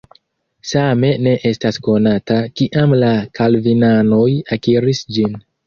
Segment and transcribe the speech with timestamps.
[0.69, 4.27] Same ne estas konata, kiam la kalvinanoj
[4.59, 5.41] akiris ĝin.